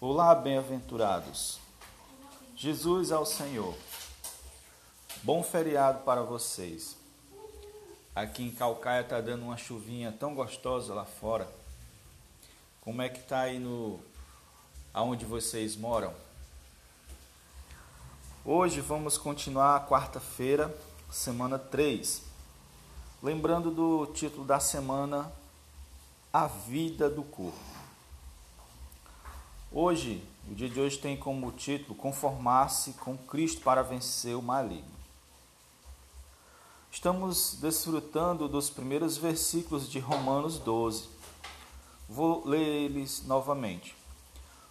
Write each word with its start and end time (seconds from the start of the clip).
Olá, 0.00 0.32
bem-aventurados. 0.32 1.58
Jesus 2.54 3.10
é 3.10 3.18
o 3.18 3.24
Senhor. 3.24 3.74
Bom 5.24 5.42
feriado 5.42 6.04
para 6.04 6.22
vocês. 6.22 6.96
Aqui 8.14 8.44
em 8.44 8.52
Calcaia 8.52 9.00
está 9.00 9.20
dando 9.20 9.42
uma 9.42 9.56
chuvinha 9.56 10.12
tão 10.12 10.36
gostosa 10.36 10.94
lá 10.94 11.04
fora. 11.04 11.48
Como 12.80 13.02
é 13.02 13.08
que 13.08 13.18
está 13.18 13.40
aí 13.40 13.58
no 13.58 13.98
aonde 14.94 15.24
vocês 15.24 15.74
moram? 15.74 16.14
Hoje 18.44 18.80
vamos 18.80 19.18
continuar 19.18 19.74
a 19.74 19.84
quarta-feira, 19.84 20.72
semana 21.10 21.58
3. 21.58 22.22
Lembrando 23.20 23.72
do 23.72 24.06
título 24.06 24.44
da 24.44 24.60
semana, 24.60 25.32
A 26.32 26.46
Vida 26.46 27.10
do 27.10 27.24
Corpo. 27.24 27.77
Hoje, 29.80 30.20
o 30.50 30.56
dia 30.56 30.68
de 30.68 30.80
hoje 30.80 30.98
tem 30.98 31.16
como 31.16 31.52
título 31.52 31.94
Conformar-se 31.94 32.94
com 32.94 33.16
Cristo 33.16 33.60
para 33.60 33.80
vencer 33.80 34.34
o 34.34 34.42
maligno. 34.42 34.90
Estamos 36.90 37.56
desfrutando 37.60 38.48
dos 38.48 38.70
primeiros 38.70 39.16
versículos 39.16 39.88
de 39.88 40.00
Romanos 40.00 40.58
12. 40.58 41.08
Vou 42.08 42.44
ler 42.44 42.66
eles 42.66 43.22
novamente. 43.24 43.94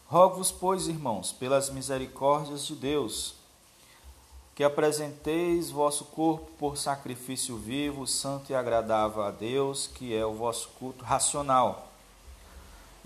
Rogo-vos, 0.08 0.52
pois, 0.52 0.90
irmãos, 0.90 1.32
pelas 1.32 1.70
misericórdias 1.70 2.66
de 2.66 2.76
Deus, 2.76 3.36
que 4.54 4.64
apresenteis 4.66 5.72
vosso 5.72 6.04
corpo 6.04 6.52
por 6.60 6.76
sacrifício 6.76 7.56
vivo, 7.56 8.06
santo 8.06 8.52
e 8.52 8.56
agradável 8.56 9.24
a 9.24 9.32
Deus, 9.32 9.88
que 9.88 10.14
é 10.14 10.26
o 10.26 10.34
vosso 10.34 10.68
culto 10.78 11.06
racional 11.06 11.88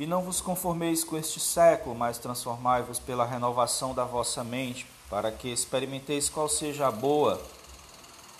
e 0.01 0.07
não 0.07 0.23
vos 0.23 0.41
conformeis 0.41 1.03
com 1.03 1.15
este 1.15 1.39
século, 1.39 1.93
mas 1.93 2.17
transformai-vos 2.17 2.97
pela 2.97 3.23
renovação 3.23 3.93
da 3.93 4.03
vossa 4.03 4.43
mente, 4.43 4.87
para 5.07 5.31
que 5.31 5.47
experimenteis 5.47 6.27
qual 6.27 6.49
seja 6.49 6.87
a 6.87 6.91
boa, 6.91 7.39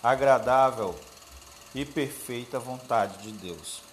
agradável 0.02 0.96
e 1.76 1.86
perfeita 1.86 2.60
vontade 2.60 3.22
de 3.22 3.32
Deus. 3.34 3.84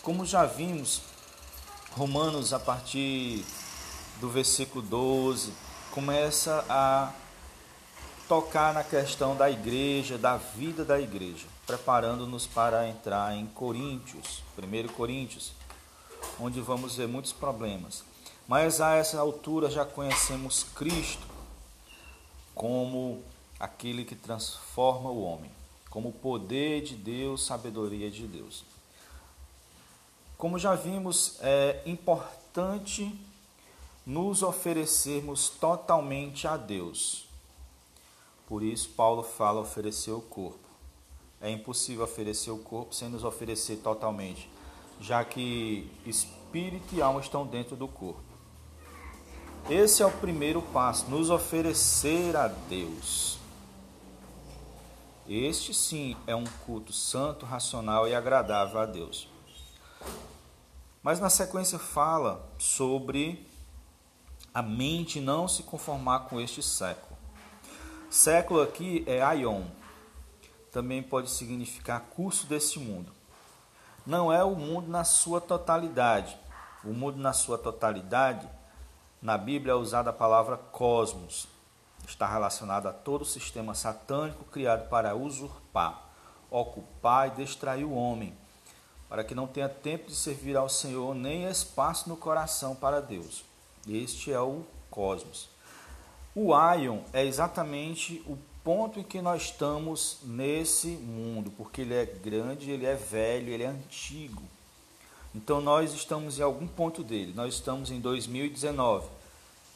Como 0.00 0.24
já 0.24 0.46
vimos, 0.46 1.02
Romanos, 1.90 2.52
a 2.52 2.60
partir 2.60 3.44
do 4.20 4.30
versículo 4.30 4.80
12, 4.80 5.52
começa 5.90 6.64
a 6.68 7.10
tocar 8.28 8.72
na 8.72 8.84
questão 8.84 9.34
da 9.34 9.50
igreja, 9.50 10.16
da 10.16 10.36
vida 10.36 10.84
da 10.84 11.00
igreja, 11.00 11.48
preparando-nos 11.66 12.46
para 12.46 12.86
entrar 12.88 13.34
em 13.34 13.44
Coríntios, 13.46 14.44
1 14.56 14.92
Coríntios 14.92 15.63
onde 16.38 16.60
vamos 16.60 16.96
ver 16.96 17.08
muitos 17.08 17.32
problemas. 17.32 18.04
Mas 18.46 18.80
a 18.80 18.94
essa 18.94 19.18
altura 19.18 19.70
já 19.70 19.84
conhecemos 19.84 20.64
Cristo 20.74 21.26
como 22.54 23.22
aquele 23.58 24.04
que 24.04 24.14
transforma 24.14 25.10
o 25.10 25.22
homem, 25.22 25.50
como 25.90 26.10
o 26.10 26.12
poder 26.12 26.82
de 26.82 26.94
Deus, 26.94 27.44
sabedoria 27.44 28.10
de 28.10 28.26
Deus. 28.26 28.64
Como 30.36 30.58
já 30.58 30.74
vimos, 30.74 31.38
é 31.40 31.82
importante 31.86 33.18
nos 34.04 34.42
oferecermos 34.42 35.48
totalmente 35.48 36.46
a 36.46 36.56
Deus. 36.56 37.26
Por 38.46 38.62
isso, 38.62 38.90
Paulo 38.90 39.22
fala 39.22 39.60
oferecer 39.60 40.10
o 40.10 40.20
corpo. 40.20 40.58
É 41.40 41.50
impossível 41.50 42.04
oferecer 42.04 42.50
o 42.50 42.58
corpo 42.58 42.94
sem 42.94 43.08
nos 43.08 43.24
oferecer 43.24 43.78
totalmente 43.78 44.48
já 45.00 45.24
que 45.24 45.90
espírito 46.06 46.94
e 46.94 47.02
alma 47.02 47.20
estão 47.20 47.46
dentro 47.46 47.76
do 47.76 47.88
corpo. 47.88 48.22
Esse 49.68 50.02
é 50.02 50.06
o 50.06 50.10
primeiro 50.10 50.60
passo, 50.60 51.08
nos 51.08 51.30
oferecer 51.30 52.36
a 52.36 52.48
Deus. 52.48 53.38
Este 55.26 55.72
sim 55.72 56.16
é 56.26 56.36
um 56.36 56.44
culto 56.66 56.92
santo, 56.92 57.46
racional 57.46 58.06
e 58.06 58.14
agradável 58.14 58.78
a 58.78 58.86
Deus. 58.86 59.26
Mas 61.02 61.18
na 61.18 61.30
sequência 61.30 61.78
fala 61.78 62.46
sobre 62.58 63.46
a 64.52 64.62
mente 64.62 65.20
não 65.20 65.48
se 65.48 65.62
conformar 65.62 66.20
com 66.20 66.40
este 66.40 66.62
século. 66.62 67.16
Século 68.10 68.60
aqui 68.60 69.02
é 69.06 69.22
aion. 69.22 69.64
Também 70.70 71.02
pode 71.02 71.30
significar 71.30 72.00
curso 72.00 72.46
deste 72.46 72.78
mundo 72.78 73.10
não 74.06 74.32
é 74.32 74.44
o 74.44 74.54
mundo 74.54 74.88
na 74.88 75.04
sua 75.04 75.40
totalidade. 75.40 76.36
O 76.84 76.92
mundo 76.92 77.18
na 77.18 77.32
sua 77.32 77.56
totalidade, 77.56 78.46
na 79.22 79.38
Bíblia 79.38 79.72
é 79.72 79.76
usada 79.76 80.10
a 80.10 80.12
palavra 80.12 80.56
cosmos. 80.56 81.48
Está 82.06 82.26
relacionado 82.26 82.86
a 82.86 82.92
todo 82.92 83.22
o 83.22 83.26
sistema 83.26 83.74
satânico 83.74 84.44
criado 84.44 84.88
para 84.90 85.16
usurpar, 85.16 86.02
ocupar 86.50 87.28
e 87.28 87.44
distrair 87.44 87.84
o 87.84 87.94
homem, 87.94 88.36
para 89.08 89.24
que 89.24 89.34
não 89.34 89.46
tenha 89.46 89.68
tempo 89.68 90.08
de 90.08 90.14
servir 90.14 90.56
ao 90.56 90.68
Senhor 90.68 91.14
nem 91.14 91.44
espaço 91.44 92.08
no 92.08 92.16
coração 92.16 92.74
para 92.74 93.00
Deus. 93.00 93.44
Este 93.88 94.30
é 94.30 94.40
o 94.40 94.66
cosmos. 94.90 95.48
O 96.34 96.52
Aion 96.52 97.00
é 97.12 97.24
exatamente 97.24 98.22
o 98.26 98.36
ponto 98.64 98.98
em 98.98 99.02
que 99.02 99.20
nós 99.20 99.42
estamos 99.42 100.18
nesse 100.22 100.88
mundo, 100.88 101.52
porque 101.56 101.82
ele 101.82 101.94
é 101.94 102.06
grande, 102.06 102.70
ele 102.70 102.86
é 102.86 102.94
velho, 102.94 103.52
ele 103.52 103.62
é 103.62 103.68
antigo. 103.68 104.42
Então 105.34 105.60
nós 105.60 105.92
estamos 105.92 106.38
em 106.38 106.42
algum 106.42 106.66
ponto 106.66 107.04
dele. 107.04 107.32
Nós 107.34 107.54
estamos 107.54 107.90
em 107.90 108.00
2019, 108.00 109.06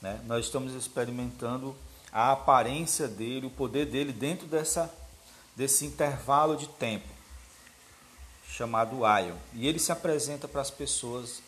né? 0.01 0.21
Nós 0.25 0.47
estamos 0.47 0.73
experimentando 0.73 1.77
a 2.11 2.33
aparência 2.33 3.07
dele, 3.07 3.47
o 3.47 3.51
poder 3.51 3.87
dele 3.87 4.13
dentro 4.13 4.47
dessa 4.47 4.93
desse 5.55 5.85
intervalo 5.85 6.57
de 6.57 6.69
tempo 6.69 7.09
chamado 8.49 8.99
Ion. 8.99 9.37
E 9.55 9.67
ele 9.67 9.79
se 9.79 9.91
apresenta 9.91 10.47
para 10.47 10.61
as 10.61 10.71
pessoas 10.71 11.43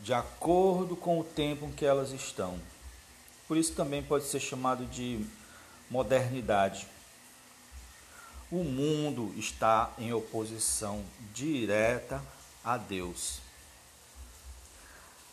de 0.00 0.14
acordo 0.14 0.94
com 0.94 1.18
o 1.18 1.24
tempo 1.24 1.66
em 1.66 1.72
que 1.72 1.84
elas 1.84 2.12
estão. 2.12 2.58
Por 3.48 3.56
isso 3.56 3.74
também 3.74 4.02
pode 4.02 4.24
ser 4.24 4.38
chamado 4.38 4.86
de 4.86 5.26
modernidade. 5.90 6.86
O 8.50 8.62
mundo 8.62 9.32
está 9.36 9.92
em 9.98 10.12
oposição 10.12 11.02
direta 11.32 12.22
a 12.64 12.76
Deus. 12.76 13.40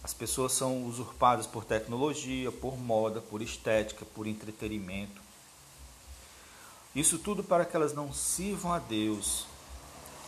As 0.04 0.14
pessoas 0.14 0.54
são 0.54 0.86
usurpadas 0.86 1.46
por 1.46 1.64
tecnologia, 1.64 2.52
por 2.52 2.78
moda, 2.78 3.22
por 3.22 3.42
estética, 3.42 4.04
por 4.04 4.26
entretenimento. 4.26 5.22
Isso 6.96 7.20
tudo 7.20 7.44
para 7.44 7.66
que 7.66 7.76
elas 7.76 7.94
não 7.94 8.12
sirvam 8.12 8.74
a 8.74 8.80
Deus, 8.80 9.46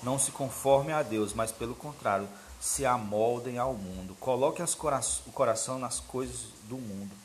não 0.04 0.20
se 0.20 0.32
conformem 0.32 0.94
a 0.94 1.02
Deus, 1.02 1.34
mas 1.34 1.52
pelo 1.52 1.76
contrário, 1.76 2.30
se 2.62 2.86
amoldem 2.86 3.58
ao 3.58 3.74
mundo. 3.74 4.16
Coloque 4.20 4.62
o 4.62 5.32
coração 5.32 5.80
nas 5.80 6.00
coisas 6.00 6.42
do 6.70 6.78
mundo. 6.78 7.23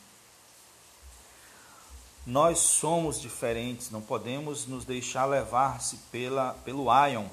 Nós 2.28 2.59
somos 2.59 3.19
diferentes, 3.19 3.91
não 3.91 4.03
podemos 4.03 4.66
nos 4.66 4.84
deixar 4.84 5.25
levar-se 5.25 5.97
pela 6.12 6.53
pelo 6.62 6.89
ion. 7.06 7.27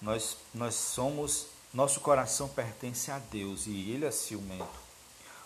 Nós 0.00 0.36
nós 0.54 0.76
somos, 0.76 1.46
nosso 1.74 1.98
coração 1.98 2.48
pertence 2.48 3.10
a 3.10 3.18
Deus 3.18 3.66
e 3.66 3.90
ele 3.90 4.06
é 4.06 4.12
ciumento. 4.12 4.68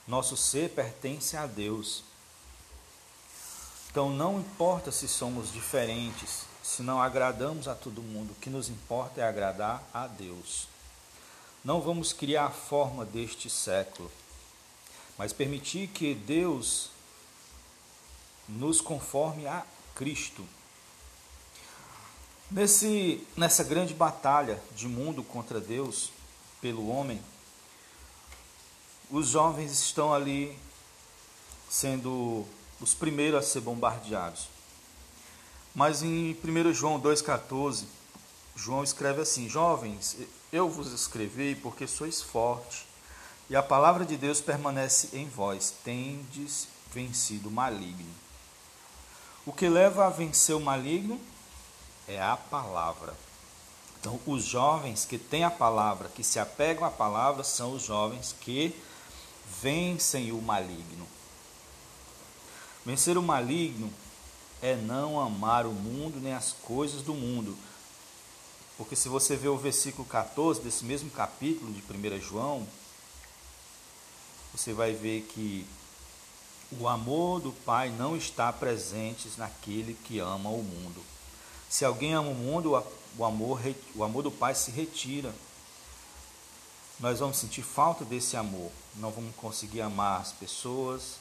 Nosso 0.07 0.37
ser 0.37 0.69
pertence 0.69 1.35
a 1.35 1.47
Deus. 1.47 2.05
Então 3.91 4.11
não 4.11 4.39
importa 4.39 4.93
se 4.93 5.09
somos 5.09 5.51
diferentes, 5.51 6.43
se 6.63 6.83
não 6.83 7.01
agradamos 7.01 7.69
a 7.69 7.75
todo 7.75 8.03
mundo, 8.03 8.33
o 8.33 8.41
que 8.41 8.51
nos 8.51 8.69
importa 8.69 9.23
é 9.23 9.25
agradar 9.25 9.83
a 9.95 10.07
Deus. 10.07 10.69
Não 11.65 11.81
vamos 11.81 12.13
criar 12.13 12.49
a 12.49 12.51
forma 12.51 13.07
deste 13.07 13.49
século, 13.49 14.13
mas 15.17 15.33
permitir 15.33 15.89
que 15.89 16.15
Deus 16.15 16.93
nos 18.49 18.81
conforme 18.81 19.47
a 19.47 19.65
Cristo. 19.95 20.47
Nesse, 22.51 23.27
nessa 23.37 23.65
grande 23.65 23.95
batalha 23.95 24.63
de 24.75 24.87
mundo 24.87 25.23
contra 25.23 25.61
Deus, 25.61 26.13
pelo 26.61 26.89
homem, 26.89 27.21
os 29.11 29.29
jovens 29.29 29.73
estão 29.73 30.13
ali 30.13 30.57
sendo 31.69 32.45
os 32.81 32.93
primeiros 32.95 33.39
a 33.39 33.43
ser 33.43 33.61
bombardeados. 33.61 34.49
Mas 35.75 36.03
em 36.03 36.37
1 36.45 36.75
João 36.75 37.01
2,14, 37.01 37.85
João 38.55 38.85
escreve 38.85 39.23
assim: 39.23 39.49
Jovens, 39.49 40.19
eu 40.53 40.69
vos 40.69 40.93
escrevi 40.93 41.55
porque 41.55 41.87
sois 41.87 42.21
fortes, 42.21 42.85
e 43.49 43.57
a 43.57 43.63
palavra 43.63 44.05
de 44.05 44.17
Deus 44.17 44.41
permanece 44.41 45.17
em 45.17 45.29
vós, 45.29 45.73
tendes 45.83 46.69
vencido 46.93 47.49
o 47.49 47.53
maligno. 47.53 48.13
O 49.45 49.53
que 49.53 49.69
leva 49.69 50.07
a 50.07 50.11
vencer 50.11 50.55
o 50.55 50.61
maligno 50.61 51.21
é 52.07 52.21
a 52.23 52.37
palavra. 52.37 53.15
Então, 53.99 54.19
os 54.27 54.45
jovens 54.45 55.05
que 55.05 55.19
têm 55.19 55.45
a 55.45 55.51
palavra, 55.51 56.09
que 56.09 56.23
se 56.23 56.39
apegam 56.39 56.85
à 56.85 56.91
palavra, 56.91 57.43
são 57.43 57.73
os 57.73 57.83
jovens 57.83 58.35
que 58.41 58.75
vencem 59.61 60.33
o 60.33 60.41
maligno. 60.41 61.07
Vencer 62.85 63.17
o 63.17 63.23
maligno 63.23 63.93
é 64.61 64.77
não 64.77 65.21
amar 65.21 65.67
o 65.67 65.73
mundo 65.73 66.21
nem 66.21 66.33
as 66.33 66.53
coisas 66.53 67.03
do 67.03 67.15
mundo. 67.15 67.57
Porque 68.77 68.97
se 68.97 69.09
você 69.09 69.37
ver 69.37 69.49
o 69.49 69.59
versículo 69.59 70.07
14 70.07 70.61
desse 70.61 70.85
mesmo 70.85 71.11
capítulo 71.11 71.73
de 71.73 71.81
1 71.81 72.21
João, 72.21 72.67
você 74.53 74.73
vai 74.73 74.93
ver 74.93 75.23
que 75.23 75.67
o 76.81 76.89
amor 76.89 77.41
do 77.41 77.53
Pai 77.53 77.91
não 77.91 78.17
está 78.17 78.53
presente 78.53 79.29
naquele 79.37 79.95
que 79.95 80.19
ama 80.19 80.51
o 80.51 80.63
mundo. 80.63 81.03
Se 81.69 81.85
alguém 81.85 82.15
ama 82.15 82.29
o 82.29 82.35
mundo, 82.35 82.85
o 83.19 83.25
amor, 83.25 83.61
o 83.95 84.05
amor 84.05 84.23
do 84.23 84.31
Pai 84.31 84.55
se 84.55 84.71
retira. 84.71 85.35
Nós 86.99 87.19
vamos 87.19 87.37
sentir 87.37 87.63
falta 87.63 88.05
desse 88.05 88.37
amor. 88.37 88.71
Não 88.97 89.11
vamos 89.11 89.35
conseguir 89.37 89.81
amar 89.81 90.21
as 90.21 90.33
pessoas. 90.33 91.17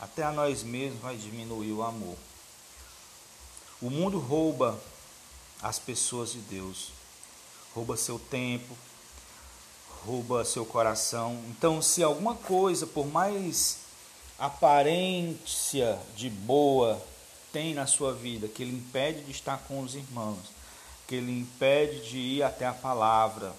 Até 0.00 0.22
a 0.22 0.32
nós 0.32 0.62
mesmos 0.62 1.00
vai 1.00 1.16
diminuir 1.16 1.72
o 1.72 1.82
amor. 1.82 2.16
O 3.80 3.90
mundo 3.90 4.18
rouba 4.18 4.80
as 5.60 5.78
pessoas 5.78 6.32
de 6.32 6.38
Deus. 6.38 6.92
Rouba 7.74 7.96
seu 7.96 8.18
tempo, 8.18 8.76
rouba 10.04 10.44
seu 10.44 10.64
coração. 10.66 11.42
Então, 11.48 11.80
se 11.80 12.02
alguma 12.02 12.34
coisa, 12.34 12.86
por 12.86 13.06
mais 13.06 13.78
aparência 14.38 15.98
de 16.16 16.28
boa 16.28 17.00
tem 17.52 17.74
na 17.74 17.86
sua 17.86 18.12
vida, 18.14 18.48
que 18.48 18.64
lhe 18.64 18.74
impede 18.74 19.22
de 19.24 19.30
estar 19.30 19.58
com 19.68 19.80
os 19.80 19.94
irmãos, 19.94 20.40
que 21.06 21.20
lhe 21.20 21.40
impede 21.40 22.08
de 22.08 22.18
ir 22.18 22.42
até 22.42 22.66
a 22.66 22.72
palavra, 22.72 23.52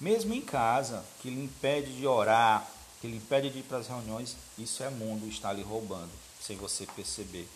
mesmo 0.00 0.32
em 0.32 0.40
casa, 0.40 1.04
que 1.20 1.28
lhe 1.28 1.44
impede 1.44 1.94
de 1.96 2.06
orar, 2.06 2.66
que 3.00 3.06
lhe 3.06 3.16
impede 3.16 3.50
de 3.50 3.58
ir 3.58 3.62
para 3.62 3.78
as 3.78 3.88
reuniões, 3.88 4.36
isso 4.58 4.82
é 4.82 4.90
mundo, 4.90 5.28
está 5.28 5.52
lhe 5.52 5.62
roubando, 5.62 6.10
sem 6.40 6.56
você 6.56 6.86
perceber. 6.86 7.48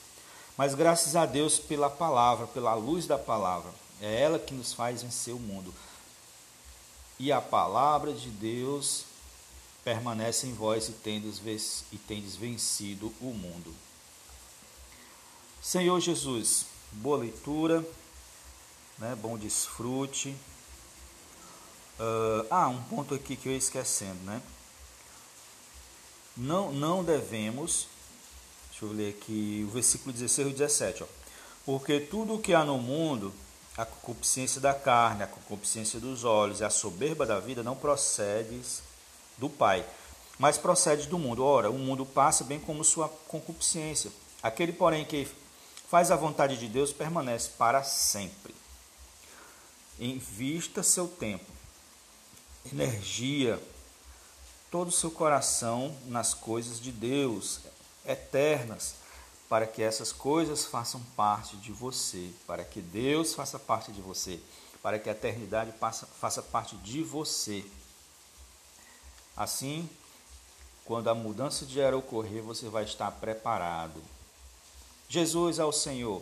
Mas 0.56 0.74
graças 0.74 1.16
a 1.16 1.24
Deus 1.24 1.58
pela 1.58 1.88
palavra, 1.88 2.46
pela 2.46 2.74
luz 2.74 3.06
da 3.06 3.18
palavra, 3.18 3.70
é 4.00 4.20
ela 4.20 4.38
que 4.38 4.54
nos 4.54 4.72
faz 4.72 5.02
vencer 5.02 5.34
o 5.34 5.38
mundo. 5.38 5.72
E 7.18 7.32
a 7.32 7.40
palavra 7.40 8.12
de 8.12 8.28
Deus 8.28 9.04
permanece 9.84 10.46
em 10.46 10.54
vós 10.54 10.88
e 10.88 10.92
tendes, 10.92 11.40
e 11.92 11.98
tendes 11.98 12.36
vencido 12.36 13.12
o 13.20 13.26
mundo. 13.26 13.74
Senhor 15.62 16.00
Jesus, 16.00 16.66
boa 16.92 17.18
leitura, 17.18 17.84
né, 18.98 19.16
bom 19.20 19.36
desfrute. 19.36 20.34
Uh, 21.98 22.46
ah, 22.50 22.68
um 22.68 22.82
ponto 22.84 23.14
aqui 23.14 23.36
que 23.36 23.48
eu 23.48 23.52
ia 23.52 23.58
esquecendo, 23.58 24.22
né? 24.24 24.40
Não, 26.34 26.72
não 26.72 27.04
devemos, 27.04 27.86
deixa 28.70 28.86
eu 28.86 28.92
ler 28.92 29.10
aqui 29.10 29.66
o 29.68 29.70
versículo 29.70 30.12
16 30.12 30.48
e 30.48 30.52
17, 30.52 31.02
ó. 31.02 31.06
Porque 31.66 32.00
tudo 32.00 32.34
o 32.34 32.40
que 32.40 32.54
há 32.54 32.64
no 32.64 32.78
mundo, 32.78 33.32
a 33.76 33.84
concupiscência 33.84 34.60
da 34.60 34.72
carne, 34.72 35.22
a 35.22 35.26
concupiscência 35.26 36.00
dos 36.00 36.24
olhos 36.24 36.60
e 36.60 36.64
a 36.64 36.70
soberba 36.70 37.26
da 37.26 37.38
vida 37.38 37.62
não 37.62 37.76
procede 37.76 38.62
do 39.40 39.48
Pai, 39.48 39.84
mas 40.38 40.56
procede 40.56 41.08
do 41.08 41.18
mundo. 41.18 41.42
Ora, 41.42 41.70
o 41.70 41.78
mundo 41.78 42.06
passa 42.06 42.44
bem 42.44 42.60
como 42.60 42.84
sua 42.84 43.08
concupiscência. 43.26 44.12
Aquele, 44.42 44.72
porém, 44.72 45.04
que 45.04 45.26
faz 45.88 46.10
a 46.10 46.16
vontade 46.16 46.56
de 46.56 46.68
Deus 46.68 46.92
permanece 46.92 47.50
para 47.58 47.82
sempre. 47.82 48.54
Invista 49.98 50.82
seu 50.82 51.08
tempo, 51.08 51.50
energia, 52.70 53.60
todo 54.70 54.88
o 54.88 54.92
seu 54.92 55.10
coração 55.10 55.94
nas 56.06 56.32
coisas 56.32 56.80
de 56.80 56.92
Deus, 56.92 57.60
eternas, 58.06 58.94
para 59.48 59.66
que 59.66 59.82
essas 59.82 60.12
coisas 60.12 60.64
façam 60.64 61.00
parte 61.16 61.56
de 61.56 61.72
você, 61.72 62.30
para 62.46 62.64
que 62.64 62.80
Deus 62.80 63.34
faça 63.34 63.58
parte 63.58 63.90
de 63.90 64.00
você, 64.00 64.40
para 64.80 64.98
que 64.98 65.08
a 65.08 65.12
eternidade 65.12 65.72
faça, 65.72 66.06
faça 66.06 66.40
parte 66.40 66.76
de 66.76 67.02
você. 67.02 67.64
Assim, 69.40 69.88
quando 70.84 71.08
a 71.08 71.14
mudança 71.14 71.64
de 71.64 71.80
era 71.80 71.96
ocorrer, 71.96 72.42
você 72.42 72.68
vai 72.68 72.84
estar 72.84 73.10
preparado. 73.10 73.98
Jesus 75.08 75.58
ao 75.58 75.72
Senhor. 75.72 76.20